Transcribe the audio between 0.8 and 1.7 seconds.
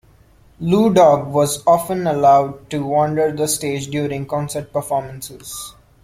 Dog was